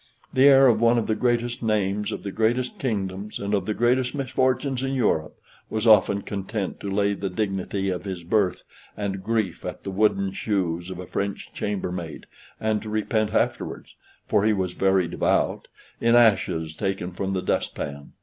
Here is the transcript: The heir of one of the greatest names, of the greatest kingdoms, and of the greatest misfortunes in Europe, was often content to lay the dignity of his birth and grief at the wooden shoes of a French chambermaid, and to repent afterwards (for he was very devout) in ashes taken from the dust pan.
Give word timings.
The 0.33 0.45
heir 0.47 0.65
of 0.65 0.81
one 0.81 0.97
of 0.97 1.05
the 1.05 1.13
greatest 1.13 1.61
names, 1.61 2.11
of 2.11 2.23
the 2.23 2.31
greatest 2.31 2.79
kingdoms, 2.79 3.37
and 3.37 3.53
of 3.53 3.67
the 3.67 3.73
greatest 3.75 4.15
misfortunes 4.15 4.81
in 4.81 4.93
Europe, 4.95 5.35
was 5.69 5.85
often 5.85 6.23
content 6.23 6.79
to 6.79 6.89
lay 6.89 7.13
the 7.13 7.29
dignity 7.29 7.91
of 7.91 8.03
his 8.03 8.23
birth 8.23 8.63
and 8.97 9.23
grief 9.23 9.63
at 9.63 9.83
the 9.83 9.91
wooden 9.91 10.31
shoes 10.31 10.89
of 10.89 10.97
a 10.97 11.05
French 11.05 11.51
chambermaid, 11.53 12.25
and 12.59 12.81
to 12.81 12.89
repent 12.89 13.31
afterwards 13.35 13.93
(for 14.27 14.43
he 14.43 14.53
was 14.53 14.73
very 14.73 15.07
devout) 15.07 15.67
in 15.99 16.15
ashes 16.15 16.73
taken 16.73 17.11
from 17.11 17.33
the 17.33 17.41
dust 17.43 17.75
pan. 17.75 18.13